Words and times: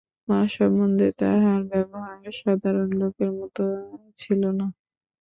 মা-সম্বন্ধে 0.27 1.07
তাহার 1.19 1.61
ব্যবহার 1.71 2.19
সাধারণ 2.39 2.89
লোকের 3.01 3.31
মতো 3.39 3.63
ছিল 4.19 4.41
না। 4.59 4.67